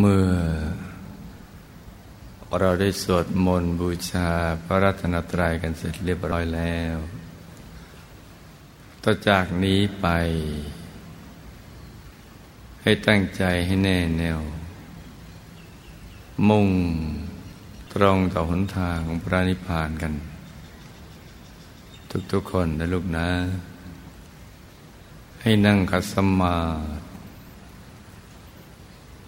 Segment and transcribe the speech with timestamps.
[0.00, 0.28] เมื่อ
[2.60, 4.30] เราได้สวดมนต์บูชา
[4.64, 6.96] พระรัตนตรัยกันเสร็จเรียบร้อยแล้ว
[9.02, 10.06] ต่อจากนี้ไป
[12.82, 14.40] ให้ตั้งใจให้แน่แน่ว
[16.48, 16.68] มุ่ง
[17.94, 20.12] ตรงต่อหนทางของพระนิพพานกัน
[22.32, 23.28] ทุกๆคนนะลูกนะ
[25.42, 26.56] ให้นั่งขัดสมา
[27.00, 27.05] ธิ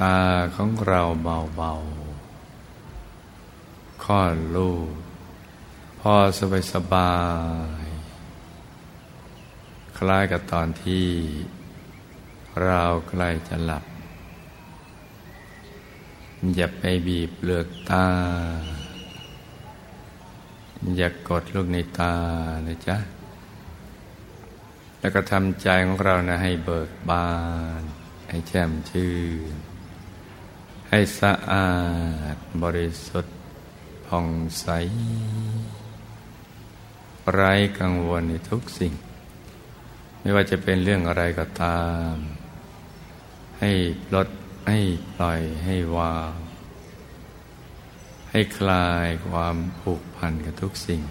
[0.00, 0.18] ตา
[0.56, 4.92] ของเราเบาๆค่อนลูก
[6.00, 7.14] พอสบายสบา
[7.84, 7.86] ย
[9.98, 11.06] คล้ายกับตอนที่
[12.64, 13.84] เราใกล้จะหลับ
[16.54, 18.06] อย่าไปบีบเปลือกตา
[20.96, 22.14] อย่ากดลูกในตา
[22.66, 22.96] นะจ๊ะ
[25.00, 27.28] แล้วก็ทำใจของเรานะให้เบิกบา
[27.80, 27.82] น
[28.28, 29.12] ให้แจ่มชื่
[29.52, 29.54] น
[30.94, 31.72] ให้สะอา
[32.34, 33.36] ดบริสุทธิ์
[34.06, 34.28] ผ่อง
[34.60, 34.66] ใส
[37.32, 38.92] ไร้กังวลในทุกสิ่ง
[40.20, 42.14] ไม่ว่าจะเป็นเรื่องอะไรก็ตาม
[43.60, 43.72] ให้
[44.14, 44.28] ลด
[44.68, 44.80] ให้
[45.14, 46.32] ปล่อยให้วาง
[48.30, 51.02] ให้คลายความผูกพันกับทุกสิ่ง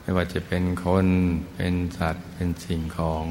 [0.00, 1.06] ไม่ว่าจะเป็นคน
[1.54, 3.24] เป็นสัตว์เป็นสิ่งของ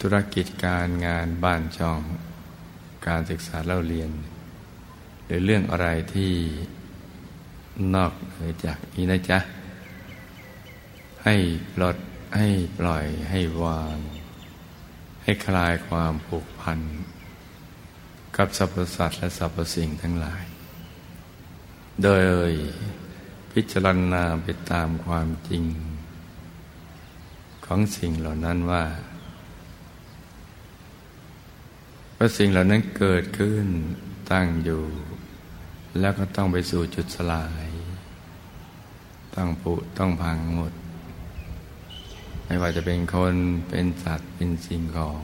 [0.00, 2.02] ธุรกิจการงานบ้านช่อง
[3.06, 4.10] การศึกษาเล่าเรียน
[5.24, 6.32] หรือเรื่องอะไรที่
[7.94, 9.38] นอกเหนือจากนี้นะจ๊ะ
[11.24, 11.36] ให้
[11.74, 11.96] ปลด
[12.36, 13.96] ให้ปล่อยให้วาง
[15.22, 16.80] ให้คลายความผูกพัน
[18.36, 20.44] กับสรรพสัตว์และสรรพสิ่งทั้งหลาย
[22.04, 22.08] โด
[22.48, 22.50] ย
[23.52, 25.64] พิจารณาไปตามความจริง
[27.64, 28.84] ของสิ่งเหล่านั้นว่า
[32.20, 33.66] ว่าสิ่งเหล่านั้นเกิดขึ้น
[34.30, 34.84] ตั้งอยู่
[36.00, 37.66] แล้วก็ต้องไปสู่จุดสลาย
[39.34, 40.72] ต้องผุต้องพังหมด
[42.44, 43.34] ไม่ว่าจะเป็นคน
[43.68, 45.22] เป็นสัตว์เป็นสิ่งของ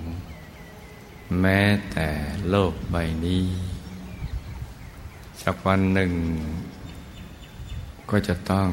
[1.41, 1.61] แม้
[1.93, 2.09] แต่
[2.49, 3.45] โลกใบนี้
[5.43, 6.13] สักวันหนึ่ง
[8.11, 8.69] ก็จะต้อง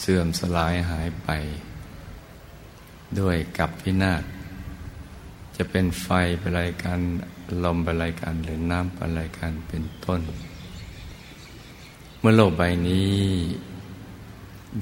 [0.00, 1.28] เสื่อมสลายหายไป
[3.20, 4.22] ด้วยกับพินาศ
[5.56, 6.08] จะเป็นไฟ
[6.38, 7.00] เป็นอะไรกัน
[7.64, 10.20] ลมเป็นอะไรกันหรือน้ำเป็นอะไรกันเป็นต้น
[12.18, 13.16] เมื่อโลกใบนี้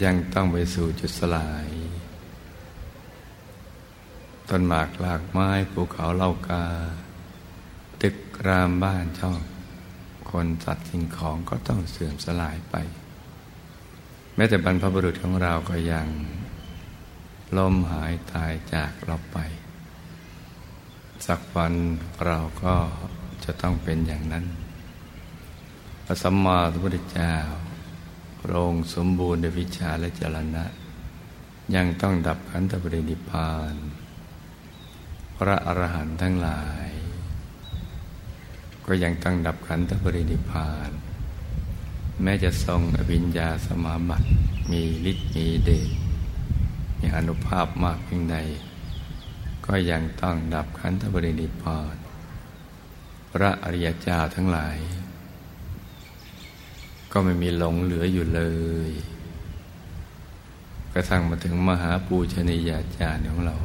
[0.04, 1.69] ยังต้องไปสู่จุดสลาย
[4.48, 6.64] ต้นหมากหลากไม้ภูเขาเล่ากา
[8.03, 8.16] ตึก
[8.47, 9.38] รามบ้านช่อง
[10.30, 12.75] คนสัตว์สิ่งของก็ต้องเสื่อมสลายไป
[14.34, 16.06] แม้แต่บรรพบุรุษของเราก็ยัง
[17.56, 19.38] ล้มหายตายจากเราไป
[21.26, 21.75] สักวัน
[22.26, 22.75] เราก็
[23.44, 24.44] จะต้องเป็นอย่างนั้น
[26.04, 27.34] พระสัมมาสัมพุทธเจ้า
[28.41, 30.64] พระองค์สมบูรณ์ในวิชาและจรณะ
[31.75, 33.75] ยังต้องดับขันธปรินิพาน
[35.36, 36.88] พระอรหันต์ทั้งหลาย
[38.86, 40.91] ก็ยังต้องดับขันธปรินิพาน
[42.22, 44.28] แม้จะทรงอภิญญาสมาบัติ
[44.70, 45.91] มีฤทธิ์มีเดช
[46.98, 48.36] มีอนุภาพมากเพียงใด
[49.72, 51.97] ก็ยังต้องดับขันธบริณิพาน
[53.32, 54.76] พระอริยเจ้าทั้งหลาย
[57.12, 58.42] ก็ไม่มีหลงเหลืออยู่เล
[58.88, 58.91] ย
[60.92, 63.56] กระทั่งมาถึงมหาปูชนียาจารย์ของเรา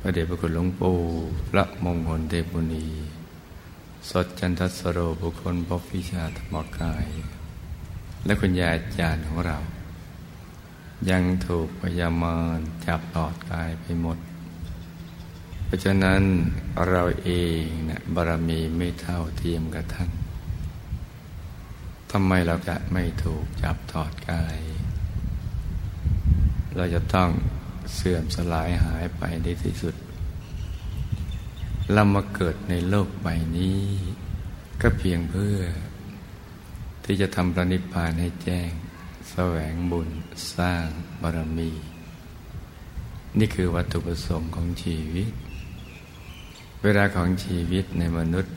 [0.00, 0.98] พระเดชพระคุณหลวงปู่
[1.50, 2.86] พระมงคลเทพุณี
[4.10, 7.06] สดจันทสโรบุคคลพบวิชาธรรมกาย
[8.24, 9.58] และคุณยาอาจารย์ของเรา
[11.10, 14.18] ยังถูกพยามารจับตอดกายไปหมด
[15.68, 16.22] เพราะฉะนั้น
[16.88, 17.30] เราเอ
[17.60, 20.10] งนะบารมีไม่เท่าเทียมกับท่าน
[22.10, 24.58] ทำไมเราจะไม่ถูกจับถอดกาย
[26.76, 27.30] เราจะต้อง
[27.94, 29.94] เสื่อมสลายหายไปในที่สุด
[31.92, 33.82] เรามาเกิดในโลกใบนี้
[34.80, 35.58] ก็เพียงเพื่อ
[37.04, 38.70] ที่จะทำประนิพพานให้แจ้ง
[39.30, 40.08] แสวงบุญ
[40.54, 40.86] สร้าง
[41.22, 41.72] บารมี
[43.38, 45.30] นี่คือวัตถุประสงค์ของชีวิต
[46.84, 48.54] เวลาของชีวิตในมนุษย์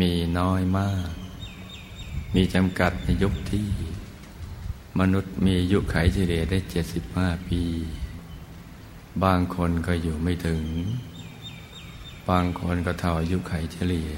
[0.00, 1.08] มีน้อยมาก
[2.34, 3.68] มีจำกัดในยุคที่
[5.00, 7.62] มนุษย์มีอายุไขเฉลี่ยได้เจ็ดสิบห้าปี
[9.24, 10.62] บางคนก็อยู่ไม่ถึง
[12.28, 14.12] บางคนก็เท่าอายุไขเฉลี่ย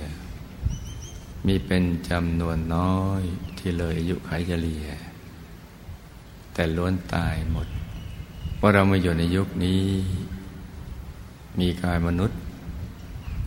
[1.47, 3.23] มีเป็นจำนวนน้อย
[3.59, 4.87] ที่เลยอายุไขเฉลี่ย
[6.55, 7.69] แต่ล้วนตายหมด
[8.61, 9.83] ว่าเรามาอยู่ในยุคนี้
[11.59, 12.42] มีกายมนุษย์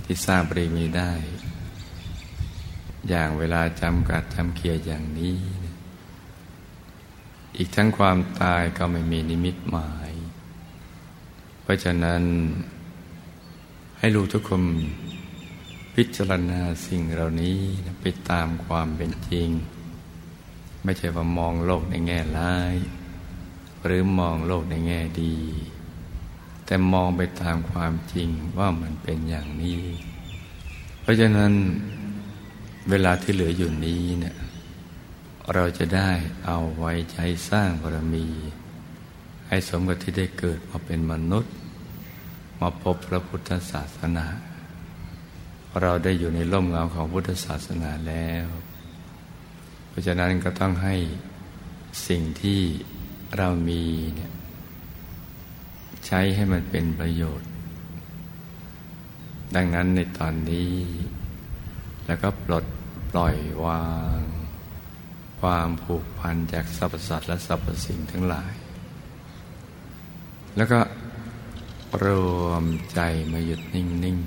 [0.05, 1.11] ที่สร้างปริมีได้
[3.09, 5.37] อย่างเวลาจำกัดจำเคียอย่างนี้
[7.57, 10.11] อีกทั้งความตายก็ไม่มีนิมิตหมาย
[11.61, 12.23] เพราะฉะนั้น
[13.99, 14.63] ให้รู้ทุกคน
[15.95, 17.57] พิจารณาสิ่งเหล่านี้
[18.01, 19.49] ไปตามความเป็นจริง
[20.83, 22.75] ไม่ใช่ว่ามองโลกในแง่ร้าย
[23.85, 25.35] หรือมองโลกในแง่ดี
[26.65, 29.79] แต่มองไปตามความจริงว่ามันเป็นอย่างนี้
[31.01, 31.53] เพราะฉะนั้น
[32.89, 34.35] เวลาที่เหลืออยู่นี้เนี่ย
[35.53, 36.09] เราจะได้
[36.45, 38.27] เอาไว้ใช้สร้างบารมี
[39.47, 41.53] ให้สมกับที่ได้เกิดมาเป็นมนุษย์
[42.59, 44.25] มาพบพระพุทธศาสนา
[45.81, 48.47] เราได้อยู่ในร่มเงาของพุทธศาสนาแล้ว
[49.87, 50.95] เพราะฉะนั้นก็ต้องให้
[52.07, 52.61] สิ่งที่
[53.37, 53.83] เรามี
[54.15, 54.31] เนี่ย
[56.05, 57.49] ใช้ให้มันเป็นประโยชน์
[59.55, 60.73] ดังนั้นในตอนนี้
[62.05, 62.65] แล้วก็ปลด
[63.11, 63.35] ปล่อย
[63.65, 63.85] วา
[64.17, 64.19] ง
[65.41, 68.53] ความผูกพันจากสรรพสัตว์และสรรพสิ่งทั้งหลาย
[70.57, 70.79] แล้วก็
[72.03, 72.05] ร
[72.41, 72.63] วม
[72.93, 72.99] ใจ
[73.31, 74.17] มาหยุดนิ่งนิ่ง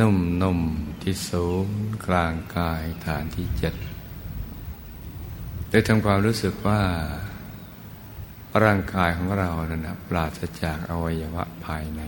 [0.00, 0.60] นุ่มนุ่ม
[1.02, 1.66] ที่สูง
[2.06, 3.74] กลางกายฐานที่เจ็ด
[5.68, 6.80] โดยทำความรู้สึกว่า
[8.64, 12.02] ร่างกายของเรานะนะปราศจากอวัยวะภายใน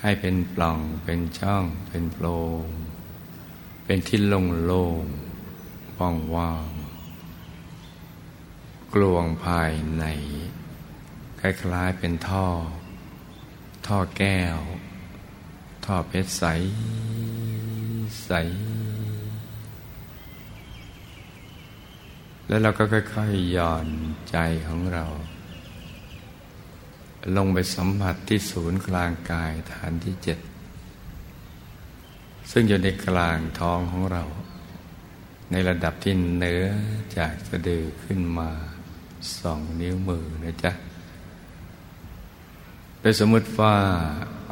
[0.00, 2.26] ให้เป็นปล่องเป็นช่อง เป็นโพร
[2.62, 2.64] ง
[3.84, 5.04] เป็นที่โล่งโล่ง
[5.98, 6.68] ว่างว่าง
[8.94, 10.04] กลวงภายใน
[11.40, 12.46] คล้ายๆเป็นท่อ
[13.86, 14.58] ท่อแก้ว
[15.84, 16.44] ท่อเพชรใส
[18.24, 18.30] ใส
[22.48, 23.88] แล้วเราก็ค่อยๆย่อน
[24.30, 24.36] ใจ
[24.68, 25.04] ของเรา
[27.36, 30.38] ลงไปสัมผัสที่ศูนย์กลางกายฐานที่เจ็ด
[32.50, 34.22] ซึ่งอยู่ในกลางท้องของเรา
[35.50, 36.64] ในระดับที่เหนือ
[37.16, 38.50] จากสะดือขึ้นมา
[39.38, 40.72] สองนิ้วมือนะจ๊ะ
[43.00, 43.74] ไปสมมติว่า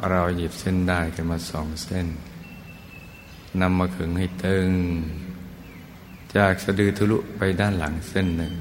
[0.09, 2.07] เราหยิบเส้นได้กันมาสองเส้น
[3.61, 4.69] นำมาขึงให้ตึง
[6.35, 8.53] จากสะดือทะลุไปด้านหลังเส้นหนึ่ง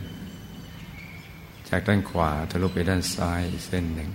[1.69, 4.11] จากด้านขวาทะลุไปด้านซ้ายเส้นหนึ่ง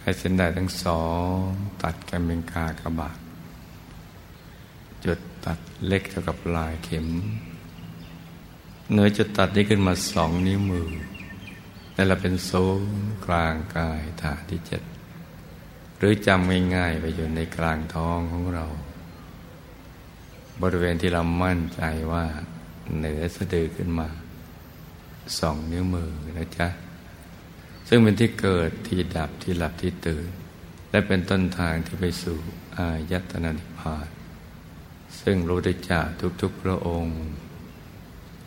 [0.00, 1.02] ให้เส้นได้ทั้งสอ
[1.34, 1.38] ง
[1.82, 3.18] ตัดกันเป็นกากระบาด
[5.04, 7.06] จุดตัดเล็กเท่ากับลายเข็ม
[8.92, 10.88] เนื้อจะตัดได้ขึ้นมาสองนิ้วมือ
[11.96, 12.50] นั่นแหละเป็นโซ
[12.80, 12.82] น
[13.26, 14.82] กลางกายฐานที่เจ็ด
[15.98, 18.64] หรือจำง่ายๆไปอยู่ในกลางท้องของเรา
[20.62, 22.24] บริเวณที่เรามั่นใจว่า
[22.96, 24.08] เหนือสะดือขึ้นมา
[25.38, 26.68] สองนิ้วมือนะจ๊ะ
[27.88, 30.28] ซึ่งเป็นที่เกิดที่ดับที่หลับที่ตื่น
[30.90, 32.38] และเป็นต้นทางที่ไปสู่
[32.76, 34.08] อายตนะนิพพาน
[35.20, 36.08] ซึ่งรู้ได้จาก
[36.42, 37.18] ทุกๆพระองค์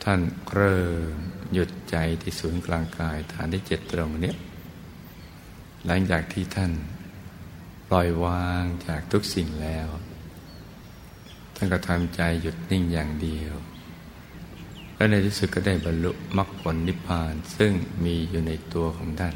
[0.03, 0.19] ท่าน
[0.53, 1.13] เริ่ม
[1.53, 4.33] หยุดใจที่ศูนย์กลางกายฐานที่เจ็ดตรงนี้
[5.85, 6.71] หลังจากที่ท่าน
[7.89, 9.87] ปล่อยวางจากทุกสิ่งแล้ว
[11.59, 13.53] ท่านก็ทำใจหยุดนิ่งอย่างเดียว
[14.95, 17.71] และในที่สุดก็ได้บรรลุมรรคผลนิพพาน ซึ่ง
[18.03, 19.35] มีอยู่ในตัวของท่าน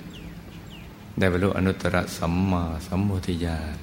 [1.20, 3.78] ได้บรรลุอนุตตรสัมมาสัมโพธิญาณ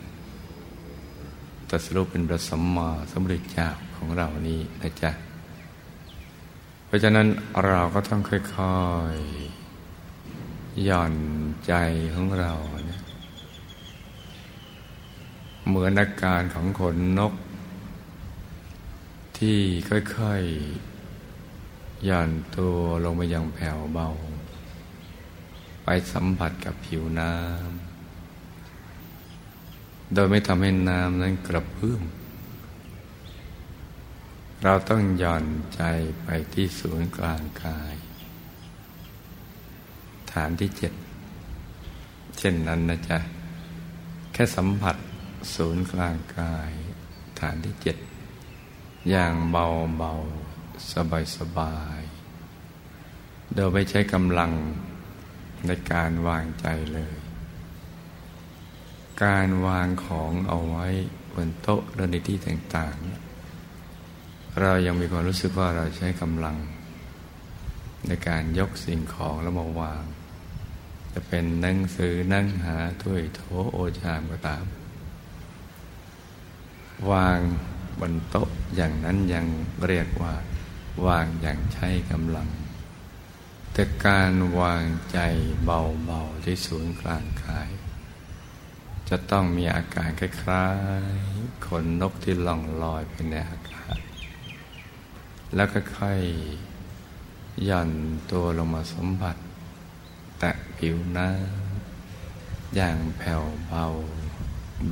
[1.68, 5.10] ตัสรุปเป็นพระสัมมาสัมพุทธเจ้าของเรานี้นะจ๊ะ
[6.86, 7.26] เพราะฉะนั้น
[7.66, 8.78] เราก็ต้องค่อ
[9.14, 11.14] ยๆ หย่อน
[11.66, 11.72] ใจ
[12.14, 12.52] ของเรา
[12.86, 13.02] เนี่ย
[15.66, 17.34] เหมือนอาการของขนนก
[19.38, 24.08] ที่ค่อยๆย่อนตัวลงไปอย่างแผ่วเบา
[25.84, 32.02] ไปสัมผัสกับผิวน้ำ โดยไม่ทำให้น้ำนั้นกระเพื่อม
[34.64, 35.82] เราต้องย่อนใจ
[36.22, 37.94] ไปที่ศูนย์กลางกาย
[40.32, 40.92] ฐานที่เจ็ด
[42.38, 43.18] เช่นนั้นนะจ๊ะ
[44.32, 44.96] แค่สัมผัส
[45.54, 46.72] ศูนย์กลางกาย
[47.40, 47.96] ฐานที่เจ็ด
[49.10, 50.12] อย่างเบาเบา
[50.92, 52.00] สบายสบาย
[53.54, 54.52] โดยไม่ใช้กำลัง
[55.66, 57.14] ในการวางใจเลย
[59.24, 60.86] การวางของเอาไว้
[61.32, 66.56] บนโต๊ะหรือในที่ต่างๆ เรายังมีความรู้สึกว่าเราใช้กำลัง
[68.06, 70.02] ในการยกสิ่งของแล้วมาวาง
[71.12, 73.40] จะเป็นหนังสือนั่งหาถ้วยโถ
[73.72, 74.64] โอชามก็ตาม
[77.10, 77.38] วาง
[78.00, 79.46] บนโต๊ะอย่างนั้นยัง
[79.86, 80.34] เรียกว่า
[81.06, 82.48] วางอย่างใช้กำลัง
[83.72, 85.18] แต่การวางใจ
[85.64, 87.68] เบาๆที่ศูนย์กลางกาย
[89.08, 90.68] จะต้องมีอาการคล้า
[91.12, 93.96] ยๆขนนกที่ล่องลอยไปในอากาศ
[95.54, 96.20] แล้วก็ค่อย
[97.68, 97.90] ย่อน
[98.30, 99.40] ตัวลงมาสมบัติ
[100.38, 103.84] แตะผิวน้ำอย่างแผ่วเบา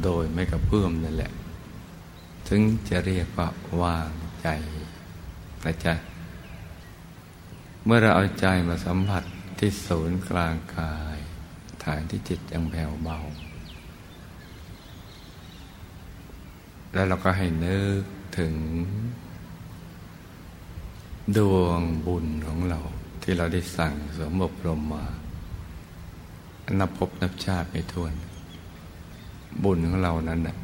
[0.03, 1.33] โดยไม่กระเพื่อมนั่นแหละ
[2.49, 3.49] ถึงจะเรียกว่า
[3.83, 4.11] วาง
[4.43, 4.49] ใจ
[5.65, 5.95] นะจ๊ะ
[7.85, 9.25] เมื่อเราเอาใจมาสัมผัส
[9.59, 11.19] ที่ศูนย์กลางกาย
[11.85, 13.19] ฐานที่จิตยังแผ่วเบา
[16.93, 18.03] แล้วเราก็ให้นึก
[18.39, 18.55] ถึง
[21.37, 22.81] ดวงบุญของเรา
[23.23, 25.05] ที่เราได้สั่งสมบรมมา
[26.81, 28.13] นับพบนับชาติไม่ท้วน
[29.65, 30.57] บุญของเรานั้นน่ะ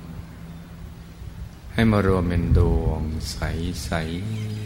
[1.74, 3.00] ให้มารวมเป็นดวง
[3.30, 4.62] ใส ๆ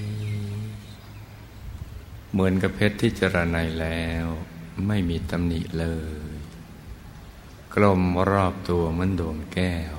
[2.33, 4.27] เหมือนกับเพชรที่จรนัยแล้ว
[4.87, 5.87] ไม่มีตำหนิเล
[6.31, 6.33] ย
[7.75, 9.95] กลมรอบตัวเหมือนดวงแก้ว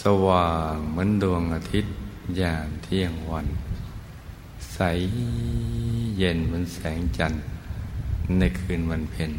[0.00, 1.94] สว่างเหมือนดวงอาทิตย์
[2.40, 3.46] ยามเที่ยงวัน
[4.72, 4.78] ใส
[6.18, 7.44] เย็นเหมือนแสงจันทร์
[8.38, 9.32] ในคืนวันเพ็ญ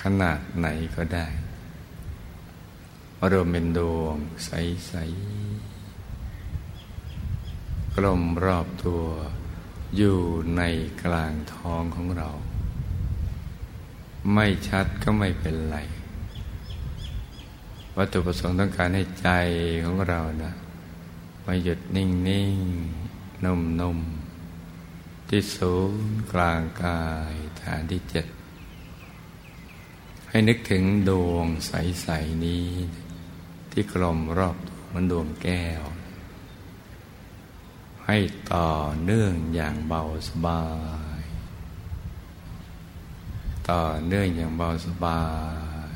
[0.00, 1.26] ขนาดไหนก็ได้
[3.30, 5.12] รวมเป็นดวงใสๆ
[7.94, 9.04] กลมรอบตัว
[9.96, 10.18] อยู่
[10.56, 10.62] ใน
[11.02, 12.28] กลางท้องของเรา
[14.34, 15.78] ไม่ชัดก็ไม่เป็นไร
[17.96, 19.28] วัตถุประสงค์ต้องการให้ใจ
[19.84, 20.52] ของเรานะ
[21.44, 22.56] มาหยุดนิ่งนิ่ง
[23.44, 23.98] นุ่มนุ่ม
[25.28, 27.02] ที่ศูนย์กลางกา
[27.32, 28.26] ยฐานที่เจ็ด
[30.28, 32.66] ให้นึกถึงดวงใส ๆ นี้
[33.72, 34.56] ที่กลมรอบ
[34.92, 35.82] มันดวงแก้ว
[38.06, 38.18] ให้
[38.52, 38.70] ต่อ
[39.02, 40.64] เนื่องอย่างเบาสบา
[41.20, 41.22] ย
[43.70, 45.22] ต่อเนื่องอย่างเบาสบา
[45.92, 45.94] ย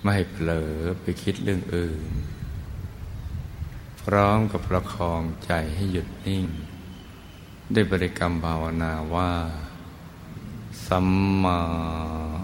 [0.00, 2.10] ไม่ให้เผลอไปคิดเรื่องอื่น
[4.00, 6.46] พร้อมกับประคองใจให้หยุดนิ่ง
[7.74, 9.32] ด้วยบริกรรมภาวนาว่า
[10.86, 11.08] สัม
[11.42, 11.58] มา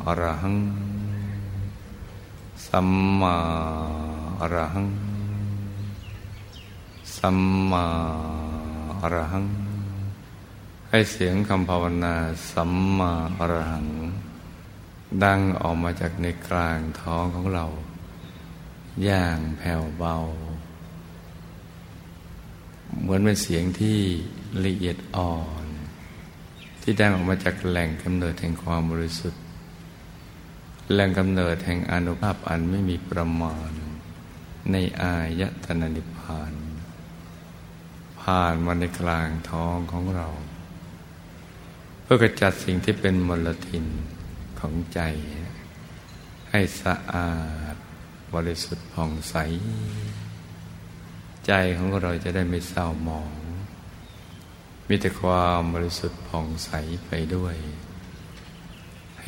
[0.04, 0.56] อรหัง
[2.68, 2.88] สัม
[3.20, 3.36] มา
[4.40, 4.88] อรหัง
[7.16, 7.38] สัม
[7.70, 7.86] มา
[9.00, 9.46] อรหัง
[10.88, 12.14] ให้เสียงคำภาวนา
[12.52, 13.86] สัมมาอรหัง
[15.24, 17.66] ดังออกมาจากในกลางท้องของเรา
[19.04, 20.16] อย่างแผ่วเบา
[23.00, 23.98] เหมือนเป็นเสียงที่
[24.64, 25.64] ละเอียดอ่อน
[26.82, 29.42] ที่ดังออกมาจากแหล่งกำเนิดแห่งความบริสุทธิ์
[30.92, 33.70] แหล่งกำเนิดแห่งอนุภาพอันไม่มีประมาณ
[34.72, 36.52] ในอายตนะนิพพาน
[38.20, 40.28] ผ่านมาในกลางท้องของเรา
[42.02, 43.86] เพื่อกระจัดสิ่งที่เป็นมลทิน
[44.60, 45.00] ของใจ
[46.50, 47.32] ให้สะอา
[47.72, 47.74] ด
[48.34, 49.36] บริสุทธิ์ผ่องใส
[51.46, 53.32] ใจของเราจะได้ไม่เศร้าหมอง
[54.88, 56.70] มีแต่ความบริสุทธิ์ผ่องใส
[57.06, 57.56] ไปด้วย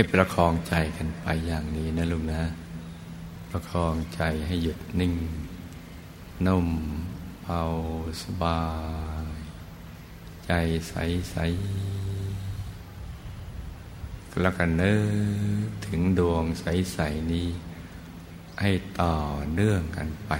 [0.01, 2.43] ให้ประคองใจกันไปอย่างนี้นะลุงนะ
[3.51, 5.15] ประคองใจให้หยุดนิ่ง
[6.47, 6.69] นุ่ม
[7.43, 7.63] เบา
[8.23, 8.63] สบา
[9.25, 9.37] ย
[10.47, 10.53] ใจ
[10.89, 10.95] ใส
[11.31, 11.37] ใส
[14.41, 14.95] แล้วกันนึ
[15.67, 16.99] กถึงดวงใสใส
[17.33, 17.49] นี้
[18.61, 19.15] ให้ต่อ
[19.53, 20.33] เนื่องกันไป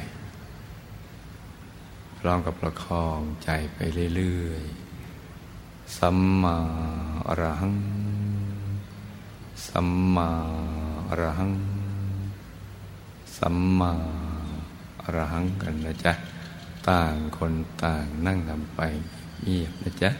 [2.19, 3.79] พร้อมกับประคองใจไป
[4.17, 4.65] เรื่อย
[5.29, 6.57] ๆ สัมมา
[7.29, 8.00] อรหัง
[9.67, 10.31] สัมมา
[11.09, 11.53] อรหัง
[13.37, 13.93] สัมมา
[15.03, 16.13] อรหังกันนะจ๊ะ
[16.89, 17.53] ต่างคน
[17.83, 18.81] ต่างนั่งทำไป
[19.45, 20.11] เงียบนะจ๊ะ